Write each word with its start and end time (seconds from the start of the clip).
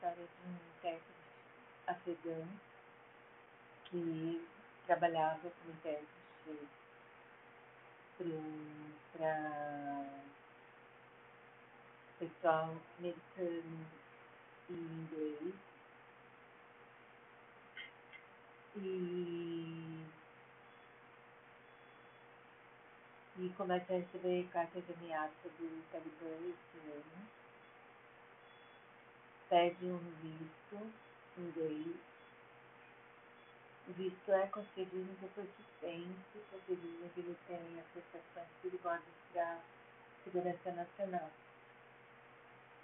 história 0.00 0.16
de 0.16 0.48
um 0.48 0.54
intérprete 0.78 1.04
afegão 1.86 2.48
que 3.84 4.48
trabalhava 4.86 5.50
como 5.50 5.74
intérprete 5.74 6.68
para 9.12 10.06
pessoal 12.18 12.74
americano 12.98 13.86
e 14.70 14.72
inglês. 14.72 15.54
E, 18.76 20.06
e 23.38 23.48
começa 23.50 23.92
a 23.92 23.96
receber 23.98 24.48
cartas 24.50 24.82
de 24.86 24.92
ameaça 24.94 25.48
do 25.58 25.84
Talibã 25.92 26.36
esse 26.48 26.78
ano. 26.88 27.28
Pede 29.50 29.84
um 29.84 29.98
visto 29.98 30.92
inglês. 31.36 31.96
O 33.88 33.92
visto 33.94 34.32
é 34.32 34.46
concedido 34.46 35.18
depois 35.20 35.48
de 35.48 35.64
tempo, 35.80 36.38
porque 36.52 36.76
dizem 36.76 37.10
que 37.12 37.20
ele 37.20 37.36
tem 37.48 37.58
associações 37.80 38.46
perigosas 38.62 39.02
para 39.32 39.54
a 39.54 39.60
segurança 40.22 40.70
nacional. 40.70 41.30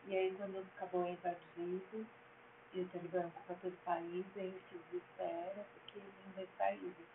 E 0.09 0.17
aí, 0.17 0.35
quando 0.37 0.59
acabou 0.59 1.07
invadido, 1.07 2.05
e 2.75 2.81
o 2.81 2.89
Talibã 2.89 3.29
ocupa 3.29 3.55
todo 3.63 3.73
o 3.73 3.85
país, 3.85 4.27
ele 4.35 4.61
se 4.69 4.79
desespera 4.91 5.65
porque 5.73 6.01
ele 6.01 6.13
ainda 6.27 6.43
é 6.43 6.49
saído. 6.59 7.07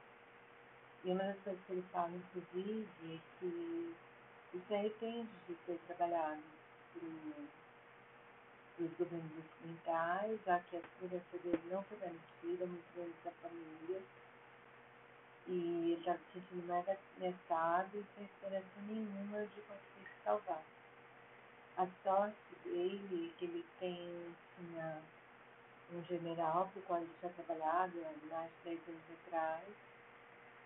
E 1.03 1.11
uma 1.11 1.23
das 1.25 1.39
coisas 1.41 1.61
que 1.65 1.73
ele 1.73 1.85
fala, 1.91 2.11
inclusive, 2.15 2.87
é 3.03 3.19
que 3.37 3.45
ele 4.53 4.63
se 4.65 4.73
arrepende 4.73 5.29
de 5.45 5.55
ter 5.65 5.77
trabalhado 5.87 6.41
para 6.93 7.07
os 8.83 8.97
governos 8.97 9.31
ocidentais, 9.37 10.39
já 10.45 10.59
que 10.59 10.77
a 10.77 10.81
segurança 10.81 11.37
dele 11.43 11.61
não 11.69 11.83
foi 11.83 11.97
garantida, 11.97 12.65
muito 12.65 12.97
menos 12.97 13.15
da 13.23 13.31
família. 13.31 14.01
E 15.47 15.91
ele 15.91 15.99
estava 15.99 16.17
se 16.17 16.39
sentindo 16.39 16.67
mega 16.67 16.97
ameaçado 17.17 17.97
e 17.97 18.05
sem 18.15 18.25
esperança 18.25 18.81
nenhuma 18.87 19.41
de 19.41 19.61
conseguir 19.61 20.05
se 20.05 20.23
salvar. 20.23 20.63
A 21.77 21.87
sorte 22.03 22.55
dele 22.63 23.33
é 23.33 23.39
que 23.39 23.45
ele 23.45 23.65
tem, 23.79 24.35
tinha 24.55 25.01
um 25.93 26.03
general 26.03 26.69
para 26.69 26.79
o 26.79 26.83
qual 26.83 27.01
ele 27.01 27.11
tinha 27.19 27.31
trabalhado 27.33 27.99
há 27.99 28.33
mais 28.33 28.51
de 28.63 28.75
10 28.75 28.87
anos 28.87 29.03
atrás, 29.25 29.67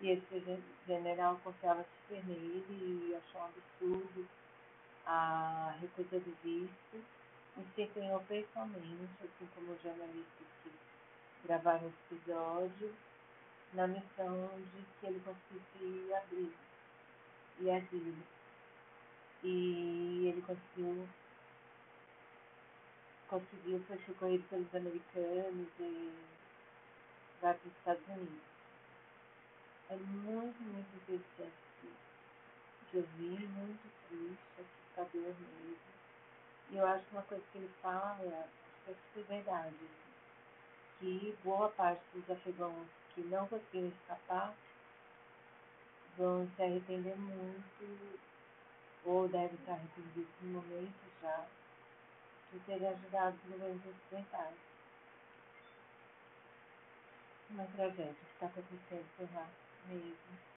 e 0.01 0.09
esse 0.09 0.61
general 0.85 1.39
confiava 1.43 1.85
super 2.01 2.25
nele 2.25 2.65
e 3.09 3.15
achou 3.15 3.41
um 3.41 3.45
absurdo 3.45 4.27
a 5.05 5.75
recusa 5.79 6.19
do 6.19 6.35
visto, 6.43 7.03
se 7.85 7.99
empenhou 7.99 8.19
pessoalmente, 8.21 9.09
assim 9.23 9.47
como 9.53 9.73
os 9.73 9.81
jornalistas 9.81 10.47
que 10.63 10.71
gravaram 11.45 11.87
esse 11.87 12.15
episódio, 12.15 12.95
na 13.73 13.87
missão 13.87 14.49
de 14.57 14.85
que 14.99 15.05
ele 15.05 15.21
conseguisse 15.21 16.13
abrir 16.13 16.53
e 17.59 17.71
asilo. 17.71 18.23
E 19.43 20.27
ele 20.27 20.41
conseguiu 20.41 21.07
conseguiu 23.27 23.83
foi 23.87 23.97
socorrido 24.05 24.43
pelos 24.49 24.75
americanos 24.75 25.67
e 25.79 26.13
vai 27.41 27.53
para 27.53 27.67
os 27.67 27.75
Estados 27.77 28.07
Unidos. 28.07 28.43
É 29.89 29.95
muito, 29.95 30.61
muito 30.61 30.95
interessante 30.95 31.65
de 32.91 32.97
ouvir, 32.97 33.47
muito 33.49 33.89
triste, 34.07 34.61
assustador 34.61 35.35
mesmo. 35.35 35.64
E 36.69 36.77
eu 36.77 36.87
acho 36.87 37.05
que 37.05 37.11
uma 37.11 37.23
coisa 37.23 37.43
que 37.51 37.57
ele 37.57 37.71
fala 37.81 38.17
é 38.87 38.93
super 39.13 39.23
verdade. 39.23 39.75
Que 40.99 41.37
boa 41.43 41.69
parte 41.69 42.01
dos 42.13 42.29
afegãos 42.29 42.87
que 43.13 43.21
não 43.21 43.47
conseguiram 43.47 43.89
escapar 43.89 44.53
vão 46.17 46.49
se 46.55 46.63
arrepender 46.63 47.15
muito, 47.17 48.19
ou 49.03 49.27
devem 49.27 49.53
estar 49.55 49.73
arrependidos 49.73 50.33
no 50.41 50.61
momento 50.61 51.11
já, 51.21 51.45
de 52.51 52.59
ter 52.59 52.85
ajudado 52.85 53.35
os 53.35 53.51
governos 53.51 53.81
ocidentais. 53.85 54.55
Uma 57.49 57.65
tragédia 57.65 58.13
que 58.13 58.33
está 58.33 58.47
acontecendo 58.47 59.05
por 59.17 59.33
lá 59.35 59.47
mesmo. 59.87 60.45